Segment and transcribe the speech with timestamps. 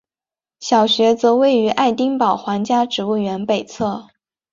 [0.59, 4.07] 小学则位于爱丁堡皇家植物园北侧。